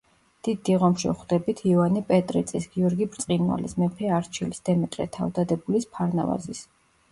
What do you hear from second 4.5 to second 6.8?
დემეტრე თავდადებულის, ფარნავაზის.